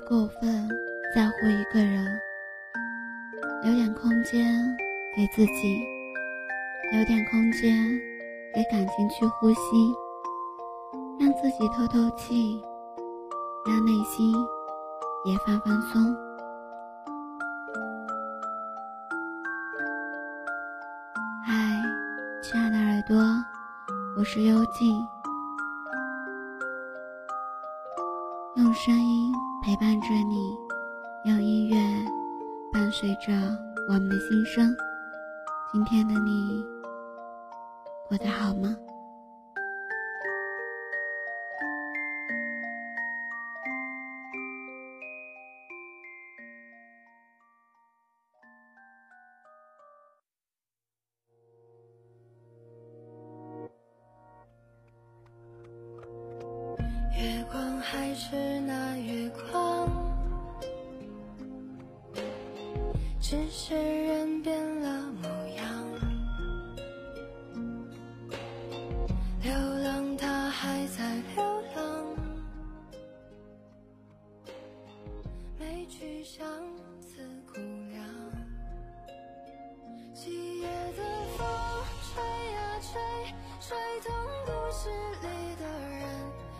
[0.00, 0.68] 过分
[1.14, 2.04] 在乎一个人，
[3.62, 4.54] 留点空间
[5.16, 5.80] 给自己，
[6.92, 7.88] 留点空间
[8.54, 9.94] 给感情去呼吸，
[11.18, 12.62] 让自己透透气，
[13.66, 14.34] 让内心
[15.24, 16.16] 也放放松。
[21.44, 21.54] 嗨，
[22.42, 23.16] 亲爱的耳朵，
[24.18, 25.06] 我是幽静。
[28.56, 30.56] 用声音陪伴着你，
[31.24, 31.76] 用音乐
[32.72, 33.32] 伴随着
[33.88, 34.74] 我们的心声。
[35.72, 36.64] 今天的你
[38.08, 38.74] 过得好吗？
[57.20, 59.88] 月光还是那月光，
[63.20, 64.27] 只是人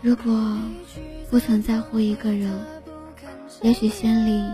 [0.00, 0.56] 如果
[1.28, 2.56] 不曾在乎一个人，
[3.62, 4.48] 也许心里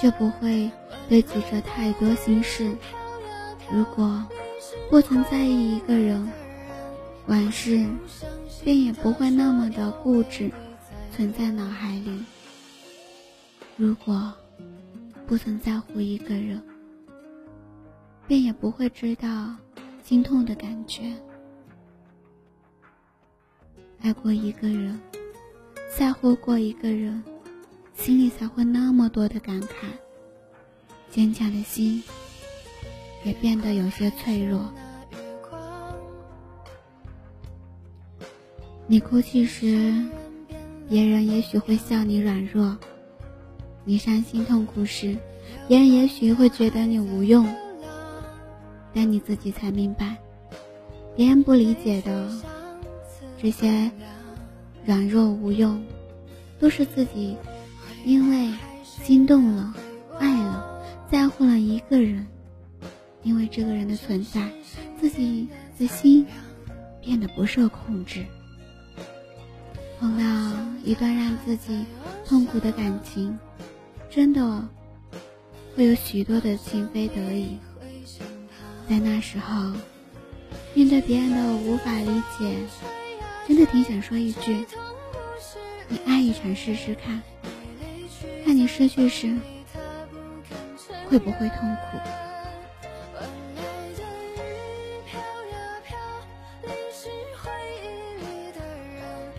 [0.00, 0.70] 就不会
[1.08, 2.70] 堆积着太多心事；
[3.72, 4.24] 如果
[4.88, 6.30] 不曾在意一个人，
[7.26, 7.84] 往事
[8.62, 10.50] 便也不会那么的固执，
[11.10, 12.24] 存在脑海里；
[13.76, 14.32] 如果
[15.26, 16.62] 不曾在乎一个人，
[18.28, 19.56] 便也不会知道
[20.04, 21.12] 心痛的感觉。
[24.04, 25.00] 爱过一个人，
[25.96, 27.24] 在乎过一个人，
[27.94, 29.86] 心里才会那么多的感慨。
[31.10, 32.02] 坚强的心
[33.24, 34.70] 也变得有些脆弱。
[38.86, 39.94] 你哭泣时，
[40.86, 42.76] 别人也许会笑你软弱；
[43.86, 45.16] 你伤心痛苦时，
[45.66, 47.48] 别人也许会觉得你无用。
[48.92, 50.18] 但你自己才明白，
[51.16, 52.30] 别人不理解的。
[53.44, 53.90] 这些
[54.86, 55.84] 软弱无用，
[56.58, 57.36] 都是自己
[58.02, 58.50] 因为
[58.82, 59.74] 心动了、
[60.18, 62.26] 爱了、在乎了一个人，
[63.22, 64.50] 因为这个人的存在，
[64.98, 65.46] 自己
[65.78, 66.26] 的心
[67.02, 68.24] 变得不受控制。
[70.00, 70.24] 碰到
[70.82, 71.84] 一段让自己
[72.24, 73.38] 痛苦的感情，
[74.08, 74.66] 真的
[75.76, 77.58] 会有许多的情非得已，
[78.88, 79.70] 在那时候，
[80.72, 82.06] 面对别人的无法理
[82.38, 82.56] 解。
[83.46, 84.64] 真的挺想说一句
[85.88, 87.22] ：“你爱一场试试看，
[88.44, 89.36] 看你失去时
[91.08, 91.98] 会不会痛苦。”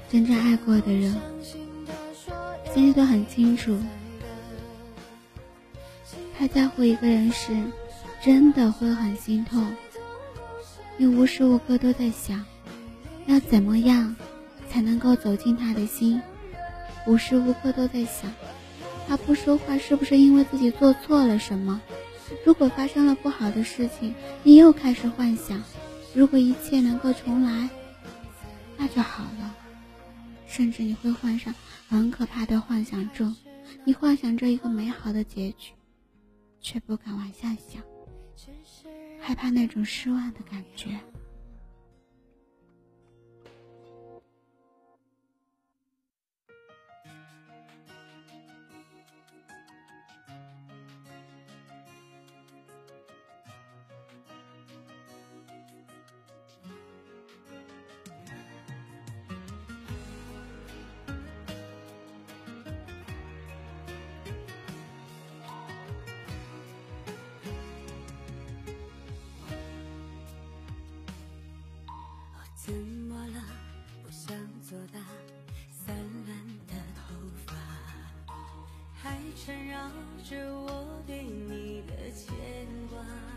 [0.07, 1.13] 真正爱过的人，
[2.73, 3.77] 心里都很清楚，
[6.37, 7.53] 太在乎一个人时，
[8.21, 9.75] 真的会很心痛，
[10.95, 12.45] 你无时无刻都在想。
[13.25, 14.15] 要怎么样
[14.69, 16.21] 才能够走进他的心？
[17.07, 18.33] 无时无刻都在想，
[19.07, 21.81] 他不说话是不是因为自己做错了什么？
[22.43, 25.61] 如果发生了不好的事情，你又开始幻想，
[26.15, 27.69] 如果一切能够重来，
[28.77, 29.55] 那就好了。
[30.47, 31.53] 甚至你会患上
[31.89, 33.35] 很可怕的幻想症，
[33.83, 35.73] 你幻想着一个美好的结局，
[36.61, 37.83] 却不敢往下想，
[39.19, 40.97] 害怕那种失望的感觉。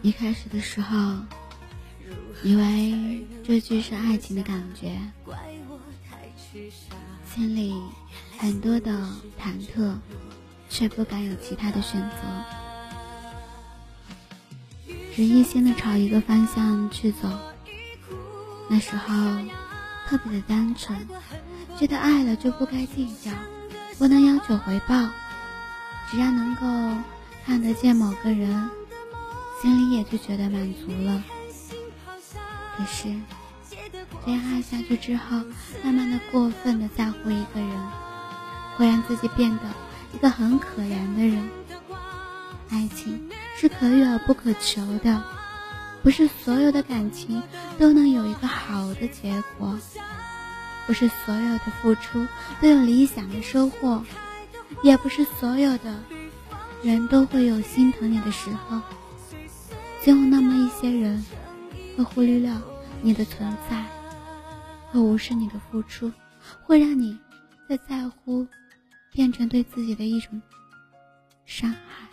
[0.00, 0.96] 一开始的时候，
[2.42, 4.98] 以为这句是爱情的感觉，
[7.26, 7.74] 心里
[8.38, 8.90] 很多的
[9.38, 9.96] 忐忑，
[10.70, 12.16] 却不敢有其他的选择，
[15.14, 17.28] 只一心的朝一个方向去走。
[18.70, 19.14] 那时候
[20.06, 20.96] 特别的单纯，
[21.76, 23.32] 觉得爱了就不该计较，
[23.98, 24.94] 不能要求回报，
[26.10, 26.66] 只要能够
[27.44, 28.70] 看得见某个人，
[29.60, 31.22] 心里也就觉得满足了。
[32.76, 33.14] 可是，
[34.24, 35.36] 这样爱下去之后，
[35.82, 37.70] 慢慢的过分的在乎一个人，
[38.76, 39.62] 会让自己变得
[40.14, 41.48] 一个很可怜的人。
[42.70, 45.22] 爱情是可遇而不可求的，
[46.02, 47.42] 不是所有的感情
[47.78, 49.78] 都能有一个好的结果。
[50.86, 52.26] 不是所有的付出
[52.62, 54.02] 都有理想的收获，
[54.82, 56.02] 也不是所有的
[56.82, 58.80] 人都会有心疼你的时候。
[60.00, 61.22] 总有那么一些人
[61.96, 62.62] 会忽略了
[63.02, 63.84] 你的存在，
[64.90, 66.10] 会无视你的付出，
[66.62, 67.18] 会让你
[67.68, 68.46] 在在乎
[69.12, 70.40] 变成对自己的一种
[71.44, 72.08] 伤害。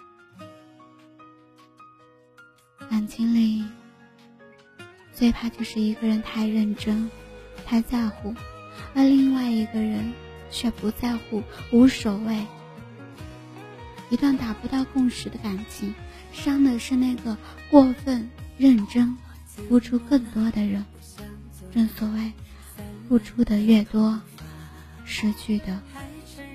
[2.90, 3.64] 感情里
[5.14, 7.10] 最怕就是一个人太认真，
[7.66, 8.34] 太在乎。
[8.94, 10.12] 而另外一个人
[10.50, 11.42] 却不在乎，
[11.72, 12.46] 无所谓。
[14.10, 15.94] 一段达不到共识的感情，
[16.32, 17.38] 伤的是那个
[17.70, 20.86] 过分认真、付出更多的人。
[21.74, 22.32] 正所谓，
[23.08, 24.22] 付出的越多，
[25.06, 25.82] 失去的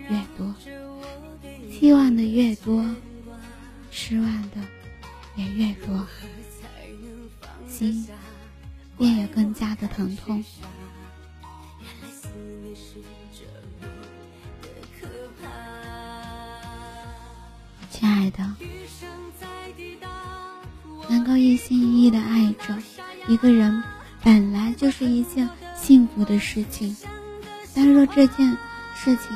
[0.08, 0.54] 越多；
[1.70, 2.84] 期望的越多，
[3.90, 4.56] 失望的
[5.36, 6.06] 也越多，
[7.68, 8.06] 心
[8.96, 10.42] 便也更加的疼痛。
[18.00, 18.38] 亲爱的，
[21.10, 22.74] 能够一心一意的爱着
[23.28, 23.82] 一个人，
[24.24, 26.96] 本来就是一件幸福的事情。
[27.74, 28.56] 但若这件
[28.96, 29.26] 事情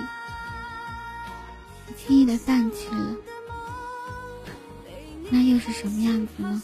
[1.95, 3.15] 轻易的放弃了，
[5.29, 6.63] 那又是什么样子呢？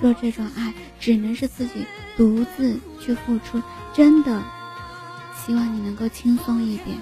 [0.00, 1.84] 若这种爱只能是自己
[2.16, 3.60] 独自去付出，
[3.92, 4.40] 真的
[5.44, 6.96] 希望你能够轻松一点。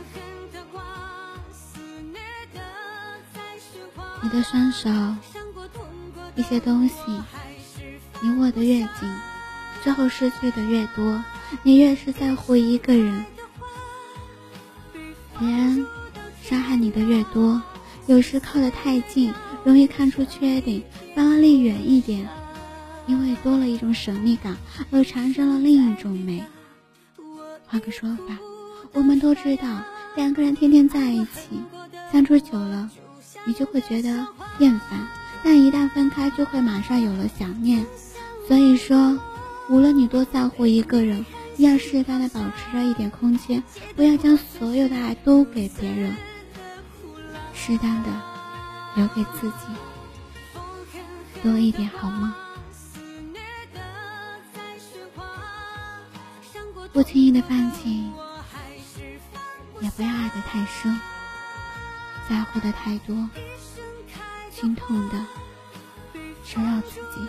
[4.23, 4.89] 你的双手，
[6.37, 6.95] 一些东西，
[8.21, 8.89] 你握得越紧，
[9.83, 11.23] 最后失去的越多。
[11.65, 13.25] 你越是在乎一个人，
[15.39, 15.85] 别人
[16.41, 17.61] 伤害你的越多。
[18.07, 19.35] 有时靠得太近，
[19.65, 20.81] 容易看出缺点；
[21.15, 22.29] 反而离远一点，
[23.07, 24.57] 因为多了一种神秘感，
[24.91, 26.43] 而产生了另一种美。
[27.67, 28.39] 换个说法，
[28.93, 29.83] 我们都知道，
[30.15, 31.61] 两个人天天在一起，
[32.13, 32.89] 相处久了。
[33.45, 34.27] 你就会觉得
[34.59, 35.07] 厌烦，
[35.43, 37.85] 但一旦分开，就会马上有了想念。
[38.47, 39.19] 所以说，
[39.69, 41.25] 无论你多在乎一个人，
[41.59, 43.63] 要适当的保持着一点空间，
[43.97, 46.15] 不要将所有的爱都给别人，
[47.55, 48.09] 适当的
[48.95, 49.67] 留给自己
[51.43, 52.37] 多一点，好吗？
[56.93, 58.11] 不轻易的放弃，
[59.81, 60.95] 也不要爱得太深。
[62.33, 63.15] 在乎的太多，
[64.51, 65.27] 心痛的
[66.43, 67.29] 只有自己。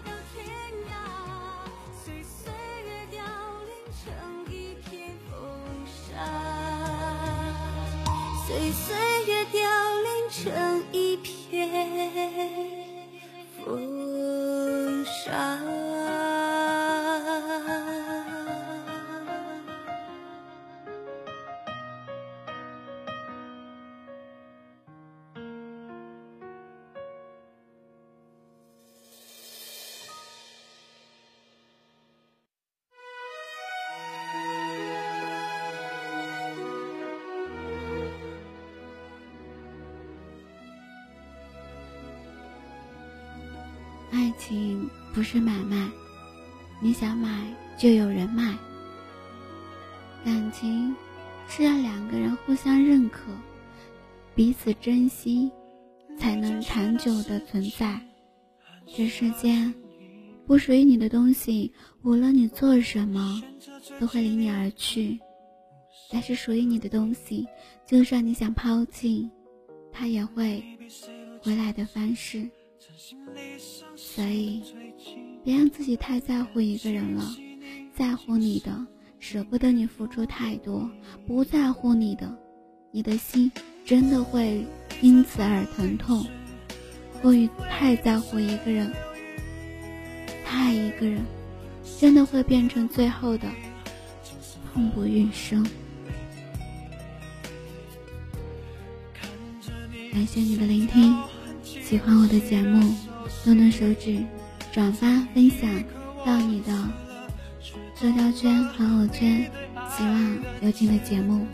[8.72, 8.96] 岁
[9.28, 9.60] 月凋
[10.00, 12.83] 零成一片
[44.46, 45.90] 情不是买卖，
[46.82, 47.48] 你想买
[47.78, 48.58] 就有人卖。
[50.26, 50.94] 感情
[51.48, 53.32] 是要两个人互相认可、
[54.36, 55.50] 彼此珍惜，
[56.20, 58.00] 才能长久的存在。
[58.86, 59.74] 这世间
[60.46, 61.72] 不属于你的东西，
[62.02, 63.42] 无论你做什么，
[63.98, 65.18] 都会离你而去；
[66.12, 67.48] 但是属于你的东西，
[67.86, 69.30] 就算你想抛弃，
[69.92, 70.62] 它也会
[71.42, 72.50] 回来的方式。
[74.16, 74.62] 所以，
[75.44, 77.36] 别让自己太在乎一个人了。
[77.96, 78.86] 在乎你的，
[79.20, 80.88] 舍不得你付出太多；
[81.26, 82.32] 不在乎你的，
[82.92, 83.52] 你的心
[83.84, 84.64] 真的会
[85.02, 86.24] 因此而疼痛。
[87.24, 88.94] 过于太在乎一个人，
[90.46, 91.24] 太一个人，
[92.00, 93.48] 真的会变成最后的
[94.72, 95.66] 痛不欲生。
[100.12, 101.16] 感谢你的聆听，
[101.64, 102.94] 喜欢我的节目。
[103.44, 104.24] 动动手指，
[104.72, 105.70] 转发分享
[106.26, 106.72] 到你的
[107.94, 109.52] 社交圈、朋友圈，
[109.98, 111.46] 希望有情的节目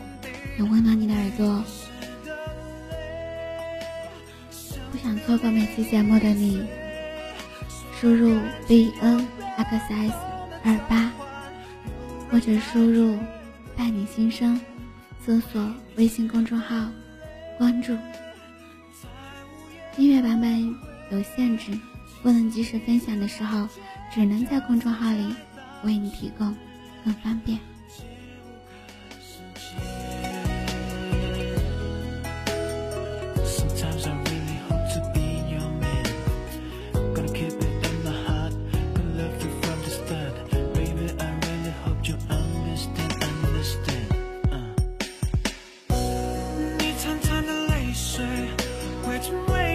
[0.56, 1.64] 能温暖你的耳朵。
[4.92, 6.62] 不想错过每期节目的你，
[8.00, 9.28] 输入 b n
[9.58, 10.14] x s
[10.64, 11.12] 二八，
[12.30, 13.18] 或者输入
[13.76, 14.60] “伴你心声”，
[15.26, 16.88] 搜索微信公众号，
[17.58, 17.94] 关注。
[19.98, 20.76] 音乐版本
[21.12, 21.72] 有限制，
[22.22, 23.68] 不能及时分享的时候，
[24.14, 25.36] 只能在公众号里
[25.84, 26.56] 为你提供，
[27.04, 27.60] 更方便。
[49.22, 49.69] 就